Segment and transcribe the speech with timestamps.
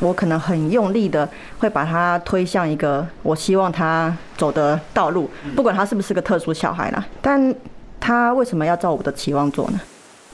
[0.00, 7.04] 我可能很用力的会把他推向一个我希望他走的道路，不管他是不是个特殊小孩啦。
[7.20, 7.54] 但
[7.98, 9.80] 他为什么要照我的期望做呢？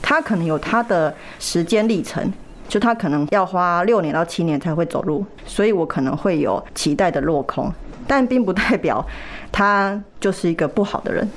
[0.01, 2.31] 他可能有他的时间历程，
[2.67, 7.73] 就他可能要花六年到七年才会走路，所以我可能会有期待的落空，
[8.05, 9.03] 但并不代表
[9.51, 11.27] 他就是一个不好的人。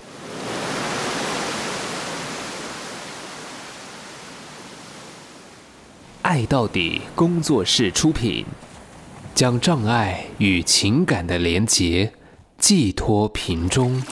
[6.28, 8.44] 爱到底工作室出品，
[9.34, 12.12] 将障碍与情感的连结
[12.58, 14.02] 寄托瓶中，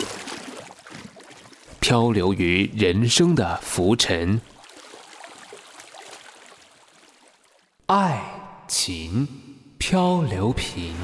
[1.79, 4.41] 漂流于人生的浮沉，
[7.85, 8.23] 爱
[8.67, 9.29] 情
[9.77, 10.95] 漂流瓶。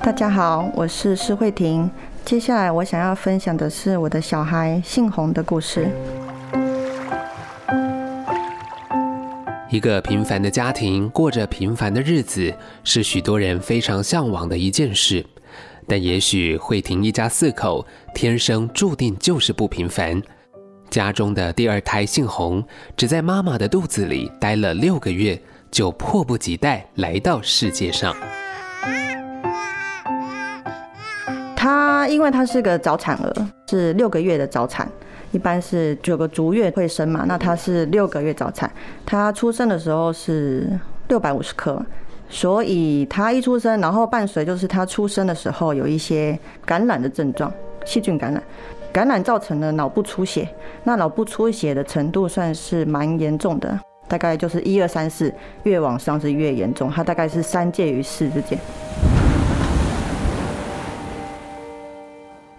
[0.00, 1.88] 大家好，我是施慧婷。
[2.28, 5.88] 接下来我想要分享的是我的小孩姓洪的故事。
[9.70, 12.54] 一个平凡的家庭过着平凡的日子，
[12.84, 15.24] 是许多人非常向往的一件事。
[15.86, 20.20] 但也许慧婷一家四口天生注定就是不平凡。
[20.90, 22.62] 家中的第二胎姓洪，
[22.94, 28.14] 只在妈妈的肚子里待了六个月，就迫不及待来到世界上。
[31.58, 33.34] 他因为他是个早产儿，
[33.68, 34.88] 是六个月的早产，
[35.32, 38.70] 一般是九个足月会生嘛，那他是六个月早产。
[39.04, 40.70] 他出生的时候是
[41.08, 41.84] 六百五十克，
[42.28, 47.52] 所以他一出生，然后伴随就是他出生的时候有一些感染的症状，
[47.84, 48.40] 细菌感染，
[48.92, 50.48] 感染造成了脑部出血。
[50.84, 58.56] 那脑部出血的程度算是蛮严重的，大概就是一二三四，越往上是越严重，他大概是三介于四之间。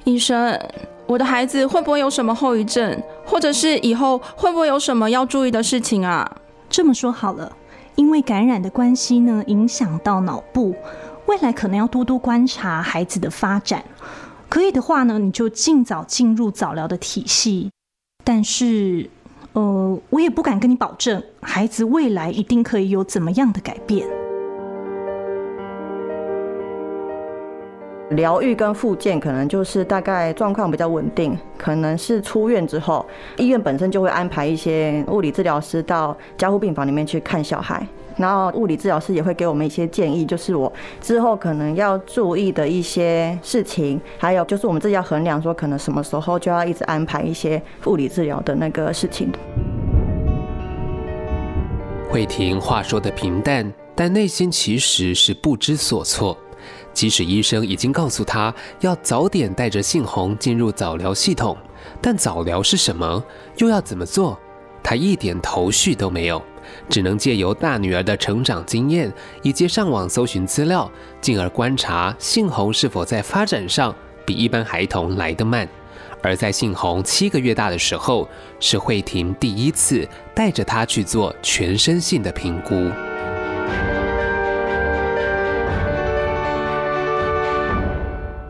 [0.03, 0.59] 医生，
[1.05, 6.37] 我的孩子会不会有什么后遗症，或者是以后会不会有什么要注意的事情啊？
[6.69, 7.51] 这么说好了，
[7.95, 10.75] 因为感染的关系呢，影响到脑部，
[11.25, 13.83] 未来可能要多多观察孩子的发展。
[14.47, 17.69] 可以的话呢，你就尽早进入早疗的体系。
[18.23, 19.09] 但是，
[19.53, 24.07] 呃，我也不敢跟你保证，孩子未来一定可以有怎么样的改变。
[28.11, 33.05] 疗愈跟复健可能就是大概状况比较稳定，可能是出院之后，
[33.37, 37.85] 医院本身就会安排一些物理治疗师到加护病房里面去看小孩，
[38.17, 49.31] 然后物理治疗师也会给我们一些建议，就是我之后可能要注意的一些事情，还有就是我们自己要衡量说可能什么时候就要一直安排一些物理治疗的那个事情。
[52.09, 56.35] 慧婷话说的平淡，但内心其实是不知所措。
[56.93, 61.57] 即使医生已经告诉他要早点带着杏红进入早疗系统，
[62.01, 63.23] 但早疗是什么，
[63.57, 64.37] 又要怎么做？
[64.81, 66.41] 他一点头绪都没有，
[66.89, 69.11] 只能借由大女儿的成长经验，
[69.41, 70.89] 以及上网搜寻资料，
[71.21, 73.93] 进而观察杏红是否在发展上
[74.25, 75.67] 比一般孩童来得慢。
[76.21, 78.27] 而在杏红七个月大的时候，
[78.59, 82.75] 是慧婷第一次带着他去做全身性的评估。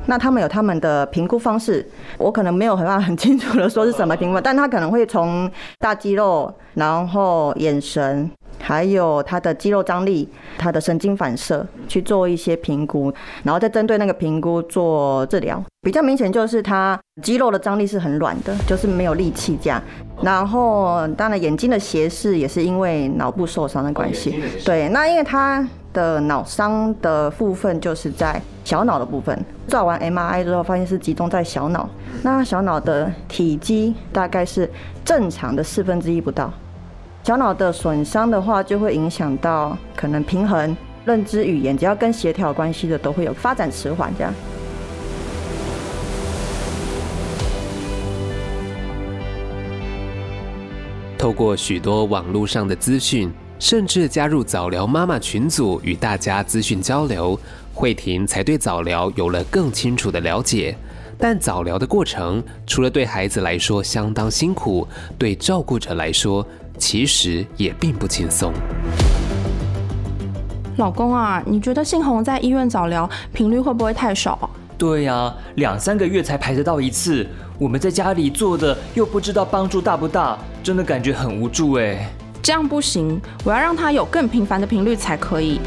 [0.10, 1.88] 那他们有他们的评估方式，
[2.18, 10.28] 我可能没有办法很清楚的说是什么评估， 但他可能会从大肌肉，然后眼神，还有他的肌肉张力、
[10.58, 15.64] 他的神经反射去做一些评估，然后再针对那个评估做治疗。
[15.84, 19.80] 比较明显就是他肌肉的张力是很软的，就是没有力气这样。
[20.24, 24.42] 然后当然眼睛的斜视也是因为脑部受伤的关系。
[24.66, 25.64] 对，那因为他。
[25.92, 29.36] 的脑伤的部分就是在小脑的部分，
[29.68, 31.90] 照完 MRI 之后发现是集中在小脑。
[32.22, 34.70] 那小脑的体积大概是
[35.04, 36.54] 正常的四分之一不到。
[37.24, 44.32] 小脑的损伤的话，就会影响到可能平衡、认知、语言，只要跟协调关系的都会有发展迟缓这样。
[51.18, 53.34] 透过许多网络上的资讯。
[53.60, 57.38] 甚至加入早疗妈妈群组，与大家资讯交流，
[57.80, 60.76] 慧婷才对早疗有了更清楚的了解。
[61.18, 64.86] 但早疗的过程，除了对孩子来说相当辛苦，
[65.18, 66.46] 对照顾者来说，
[66.78, 68.52] 其实也并不轻松。
[70.76, 74.50] 老公啊，你觉得姓洪在医院早疗频率会不会太少？
[74.78, 77.26] 对呀、啊，两三个月才排得到一次，
[77.58, 82.10] 我们在家里做的又不知道帮助大不大，真的感觉很无助哎。
[82.42, 85.62] 这样不行，我要让他有更频繁的频率才可以。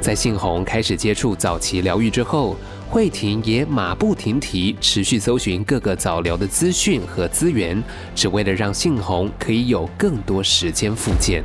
[0.00, 2.54] 在信宏开始接触早期疗愈之后，
[2.88, 7.82] 慧婷也马不停蹄，持续搜寻各个早疗的资讯和资源，
[8.14, 11.42] 只为了让信宏可以有更多时间复健。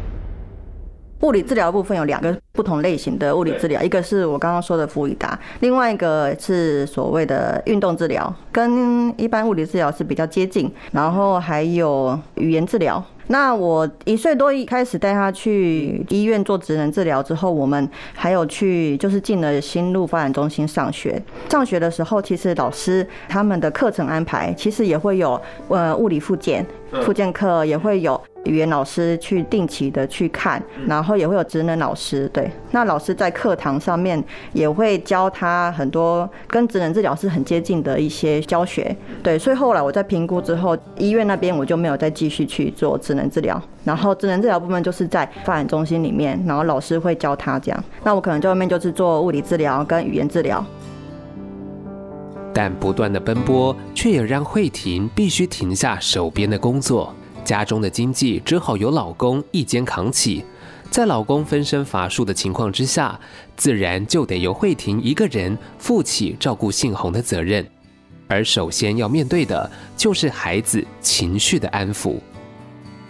[1.22, 10.72] 物理治疗部分有两个不同类型的物理治疗，一个是我刚刚说的福宜达，另外一个是所谓的运动治疗，跟一般物理治疗是比较接近。
[10.92, 13.04] 然后还有语言治疗。
[13.28, 21.22] 那我一岁多一开始带他去医院做职能治疗之后，我们还有去就是进了新路发展中心上学。
[21.50, 25.40] 上学的时候，其实老师他们的课程安排其实也会有
[25.70, 26.66] 呃物理复健，
[27.04, 28.20] 复健课也会有。
[28.46, 34.22] 语言老师去定期的去看，然后也会有职能老师，对，那老师在课堂上面
[34.52, 50.66] 也会教他很多跟职能治疗是很接近的一些教学，对，所以后来我在评估之后，医院那边我就没有再继续去做职能治疗，然后职能治疗部分就是在发展中心里面，然后老师会教他这样，那我可能在外面就是做物理治疗跟语言治疗，
[52.52, 57.14] 但不断的奔波却也让慧婷必须停下手边的工作。
[57.44, 60.44] 家中的经济只好由老公一肩扛起，
[60.90, 63.20] 在老公分身乏术的情况之下，
[63.56, 67.66] 自然就得由慧婷一个人负起照顾信宏的责任。
[68.28, 72.16] 而首先要面对的就是孩子情绪的安抚。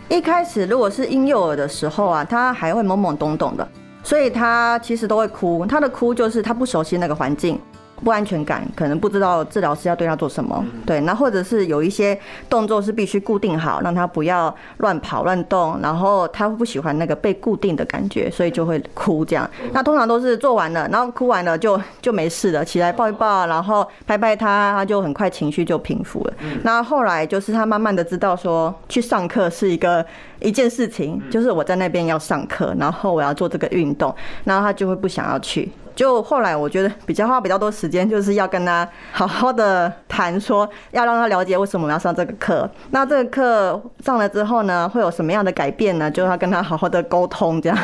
[0.10, 3.68] 一开始如果是婴幼儿的时候啊，他还会懵懵懂懂的，
[4.04, 5.66] 所以他其实都会哭。
[5.66, 7.60] 他的哭就是他不熟悉那个环境。
[8.04, 12.18] 不安全感，可能不知道治疗师要对他做什么，对，那或者是有一些
[12.50, 19.50] 动作是必须固定好，让他不要乱跑乱动，然后他不喜欢那个被固定的感觉，所以就会哭这样。
[19.72, 26.34] 那通常都是做完了，然后哭完了就就没事了，起来抱一抱，然后拍拍他，他就很快情绪就平复了。
[26.64, 30.04] 那后来就是他慢慢的知道说去上课是一个
[30.40, 34.14] 一件事情，就是我在那边要上课，然后我要做这个运动，
[34.44, 35.72] 然后他就会不想要去。
[36.02, 42.68] 就后来我觉得比较花比较多时间，就是要跟他好好的谈，说要让他了解为什么我们要上这个课。
[42.90, 46.10] 那这个课上了之后呢，会有什么样的改变呢？
[46.10, 47.78] 就要跟他好好的沟通，这样。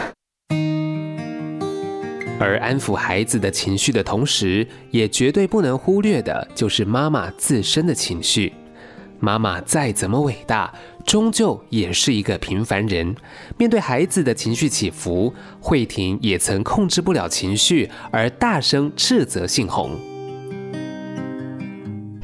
[2.40, 8.52] 而安抚孩子的情绪的同时，也绝对不能忽略的就是妈妈自身的情绪。
[9.20, 10.74] 妈妈再怎么伟大，
[11.08, 13.16] 终究也是一个平凡人。
[13.58, 19.92] 面对孩子的情绪起伏，慧婷也曾控制不了情绪，而大声斥责信宏。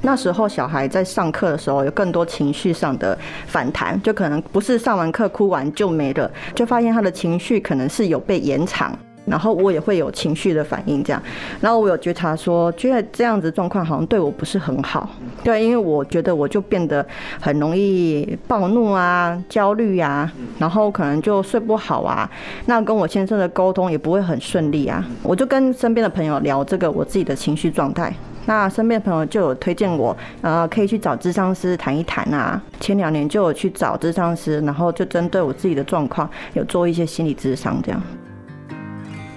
[0.02, 9.00] 那时候小孩在上课的时候，有更多情绪上的反弹，就可能不是上完课哭完就没了，就发现他的情绪可能是有被延长。
[9.26, 11.22] 然后我也会有情绪的反应，这样，
[11.62, 15.10] 然后我有觉察说，觉得这样子状况好像对我不是很好，
[15.44, 17.06] 对，因为我觉得我就变得
[17.40, 22.30] 很容易暴怒啊、焦虑啊，然后可能就睡不好啊，
[22.66, 25.06] 那跟我先生的沟通也不会很顺利啊。
[25.22, 28.14] 我就跟身边的朋友聊这个我自己的情绪状态，
[28.46, 32.62] 那身边的朋友就有推荐我，呃，可以去找咨商师谈一谈啊。
[32.80, 38.02] 前两年就有去找咨商师，然后就针对我自己的状况有做一些心理咨商这样。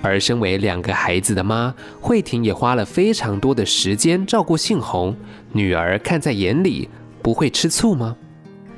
[0.06, 5.16] 而身为两个孩子的妈，慧婷也花了非常多的时间照顾杏红。
[5.52, 6.88] 女儿看在眼里，
[7.22, 8.16] 不会吃醋吗？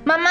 [0.04, 0.30] 妈妈，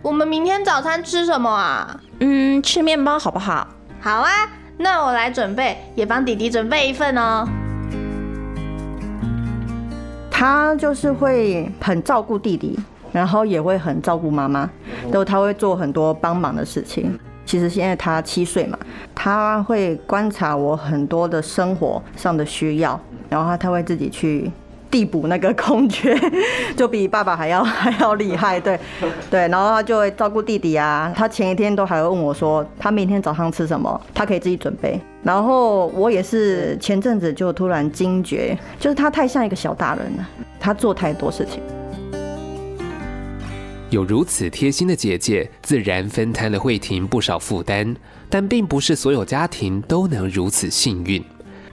[0.00, 2.00] 我们明天早餐吃什么啊？
[2.20, 3.68] 嗯，吃面包好不好？
[4.00, 4.30] 好啊，
[4.78, 7.46] 那我来准备，也帮弟弟准备一份哦。
[10.30, 12.78] 他就是会很照顾弟弟，
[13.12, 14.70] 然后也会很照顾妈妈，
[15.12, 17.18] 都他会做很多帮忙的事情。
[17.50, 18.78] 其实现在他七岁嘛，
[19.12, 24.48] 他会观察我很多的生活上的需要，然后他他会自己去
[24.88, 26.16] 递补那个空缺，
[26.78, 28.78] 就比爸爸还要还要厉害，对
[29.28, 35.00] 对，然后他就会照顾弟弟啊，他前一天都还会问我说他明天早上吃什么，他可以自己准备。
[35.24, 40.28] 然后我也是前阵子就突然惊觉，就是他太像一个小大人了，
[40.60, 41.60] 他做太多事情。
[43.90, 47.94] 有如此贴心的姐姐，自然分摊了慧婷不少负担。
[48.28, 51.22] 但并不是所有家庭都能如此幸运。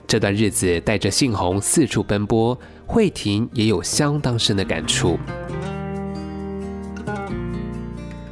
[0.07, 5.19] 这段日子带着杏红四处奔波，慧婷也有相当深的感触。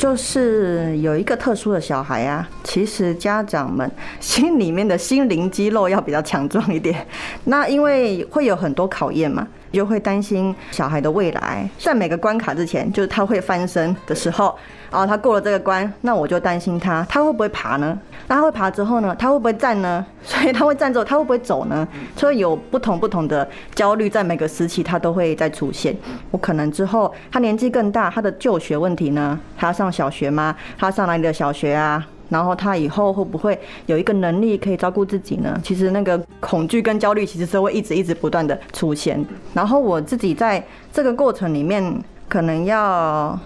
[0.05, 7.03] 就是有一个特殊的小孩啊，其实家长们心里面的心灵肌肉要比较强壮一点。
[7.45, 9.47] 那因为会有很多考验嘛。
[9.73, 14.57] 就会担心小孩的未来，在每个关卡之前，就是他会翻身的时候，
[14.89, 17.99] 然后他过了这个关，那我就担心他，他会不会爬呢？
[18.27, 19.15] 那他会爬之后呢？
[19.17, 20.05] 他会不会站呢？
[20.23, 21.87] 所以他会站之后，他会不会走呢？
[22.15, 25.95] 所以有不同不同的焦虑，在每个时期他都会再出现。
[26.31, 29.39] 我可能之后他年纪更大，他的就学问题呢？
[29.57, 30.55] 他要上小学吗？
[30.77, 32.05] 他上哪里的小学啊？
[32.27, 35.59] 然后他以后会不会有一个能力可以照顾自己呢？
[35.63, 39.23] 其实那个恐惧跟焦虑其实是会一直一直不断的出现。
[39.53, 43.39] 然后我自己在这个过程里面，可能要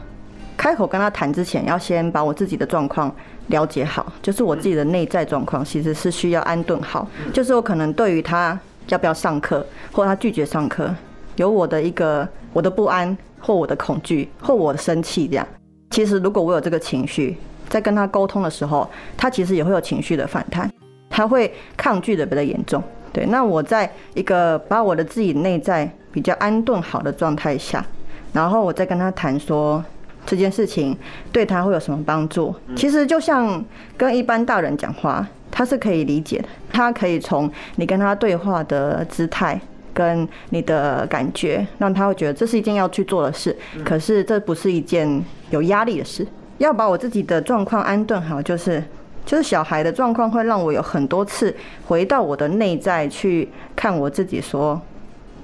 [0.56, 3.14] 开口跟他谈之前，要先把我自己的状况
[3.50, 7.08] 了解好，就是我自己的内在状况其实是需要安顿好。
[7.32, 10.94] 就是我可能对于他要不要上课，或他拒绝上课，
[11.36, 15.48] 有我的一个我的不安，或我的恐惧，或我的生气这样。
[15.92, 17.38] 其实如果我有这个情绪，
[17.68, 20.72] 在跟他沟通的时候，他其实也会有情绪的反弹，
[21.10, 22.82] 他会抗拒的比较严重。
[23.12, 27.84] 对，那我在一个把我的自己内在比较安顿好的状态下，
[28.32, 29.84] 然后我再跟他谈说
[30.30, 30.96] 这件事情
[31.32, 32.54] 对他会有什么帮助。
[32.76, 33.66] 其实就像
[33.98, 39.60] 跟一般大人讲话，他是可以理解的，他可以从你跟他对话的姿态
[39.92, 45.20] 跟你的感觉，让他会觉得这是一件要去做的事，可是这不是一件
[45.50, 46.28] 有压力的事。
[46.60, 48.84] 要把我自己的状况安顿好，就是
[49.26, 51.56] 就是小孩的状况会让我有很多次
[51.88, 54.80] 回到我的内在去看我自己，说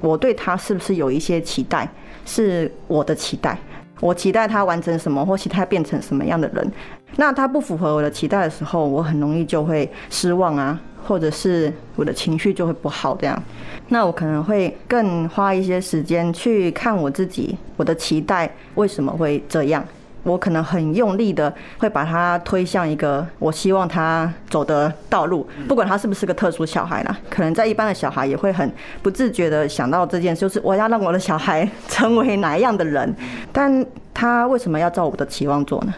[0.02, 1.90] 我对他是不是有一些期待，
[2.26, 3.58] 是我的期待，
[4.00, 6.72] 我期待他完成什么，或期待变成什么样的人。
[7.18, 13.42] 那他不符合我的期待的时候，我很容易就会失望啊，或者是我的情绪就会不好这样。
[13.88, 19.84] 那我可能会更花一些时间去看我自己，我的期待为什么会这样。
[20.26, 28.70] 我可能很用力的会把他推向一个我希望他走的道路，不管他是不是个特殊小孩啦，可能在一般的小孩也会很
[29.04, 33.16] 不自觉的想到这件事，就是我要让我的小孩成为哪样的人，
[33.54, 35.94] 但他为什么要照我的期望做呢？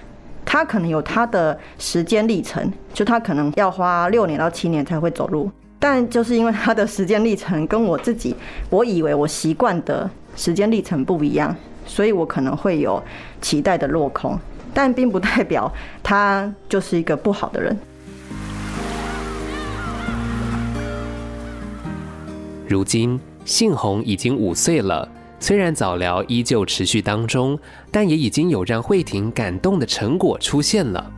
[0.46, 8.36] 他可能有他的时间历程，就他可能要花六年到七年才会走路，但就是因为他的时间历程跟我自己
[8.70, 11.56] 我以为我习惯的时间历程不一样。
[11.88, 13.02] 所以我可能会有
[13.42, 14.38] 期待的落空，
[14.74, 15.72] 但并不代表
[16.04, 17.76] 他就是一个不好的人。
[22.68, 25.08] 如今信宏已经五岁了，
[25.40, 27.58] 虽然早疗依旧持续当中，
[27.90, 31.12] 但也已经有让慧婷感动的成果出现了。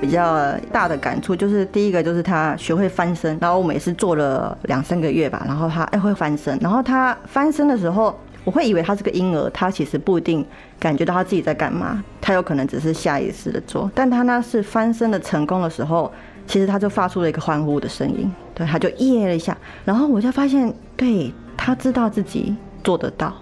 [0.00, 8.18] 比较大的感触就是，第一个就是他学会翻身，然后我们也是做了两三个月吧，然后他哎会翻身，然后他翻身的时候。
[8.46, 10.46] 我会以为他是个婴儿，他其实不一定
[10.78, 13.90] 感觉到他自己在干嘛，他有可能只是下意识的做。
[13.92, 16.12] 但他那是翻身的成功的时候，
[16.46, 19.58] 其实他就发出了一个欢呼的声音，对，他就耶了一下。
[19.84, 23.34] 然后我就发现，对，他知道自己做得到，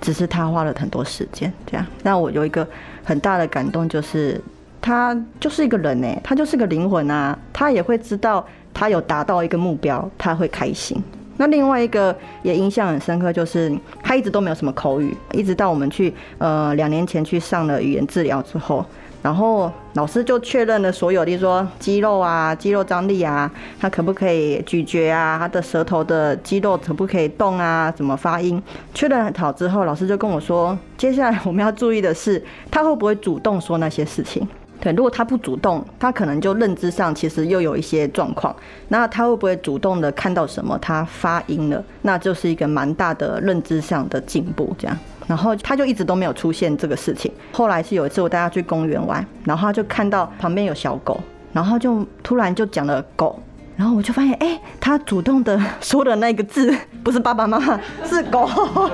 [0.00, 1.86] 只是他花了很多时间这样。
[2.02, 2.66] 那我有一个
[3.04, 4.40] 很大的感动，就是
[4.80, 10.98] 他就是一个人呢，他就是个灵魂啊，他也会知道他有达到一个目标，他会开心。
[11.38, 18.84] 那另外一个也印象很深刻，就是他一直都没有什么口语，一直到我们去呃两年前去上了语言治疗之后，
[19.22, 23.50] 然后老师就确认了所有，例如说肌肉啊、肌肉张力啊，
[23.80, 28.62] 他可不可以咀嚼啊，他的舌头的肌肉可不可以动啊，怎么发音，
[28.94, 34.46] 确认好之后，老师就跟我说，接下来我们要注意的是，他会不会主动说那些事情。
[34.80, 38.54] 对，如果他不主动，他可能就认知上其实又有一些状况。
[38.88, 40.78] 那他会不会主动的看到什么？
[40.78, 44.74] 他发音了，那就是一个蛮大的认知上的进步。
[44.78, 47.32] 这样，然后他就一直都没有出现这个事情。
[47.52, 51.18] 后来是有一次我带他去公园玩，然后他就看到旁边有小狗，
[51.52, 53.40] 然后就突然就讲了狗，
[53.76, 58.48] 然后我就发现，哎，他主动的 说的那个字不是爸爸妈妈，是狗。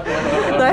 [0.57, 0.73] 对。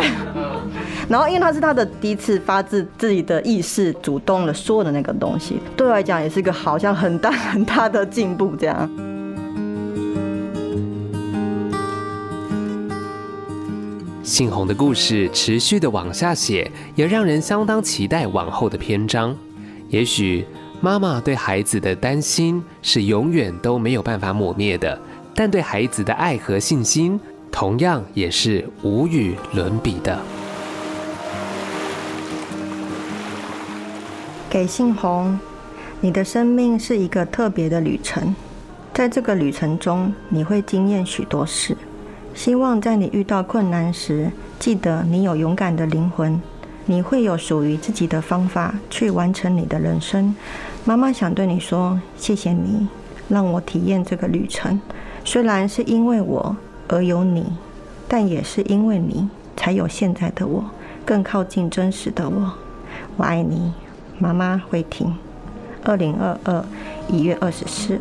[1.09, 8.55] 然后，因为他是他的第一次发自自己的意识主动的说的那个东西，对我来讲也是一个好像很大很大的进步。
[8.55, 8.87] 这样，
[14.21, 19.35] 信宏的故事持续的往下写，也让人相当期待往后的篇章。
[19.89, 20.45] 也许
[20.79, 25.01] 妈妈对孩子的担心是永远都没有办法抹灭的，
[25.33, 27.19] 但对孩子的爱和信心，
[27.51, 30.15] 同样也是无与伦比的。
[34.49, 35.39] 给信宏，
[36.01, 38.35] 你的生命是一个特别的旅程，
[38.91, 41.77] 在这个旅程中，你会经验许多事。
[42.33, 46.41] 希望在你遇到困难时，记得你有勇敢的灵魂，
[46.87, 50.35] 你会有属于自己的方法去完成你的人生。
[50.83, 52.87] 妈妈想对你说，谢谢你
[53.27, 54.81] 让我体验这个旅程。
[55.23, 57.45] 虽然是因为我而有你，
[58.07, 60.65] 但也是因为你才有现在的我，
[61.05, 62.51] 更靠近真实的我。
[63.15, 63.71] 我爱你。
[64.19, 65.15] 妈妈会听，
[65.83, 66.63] 二零二二
[67.07, 67.99] 一月二十四。